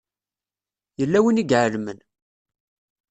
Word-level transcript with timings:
Yella 0.99 1.19
win 1.23 1.41
i 1.41 1.45
iɛelmen. 1.53 1.99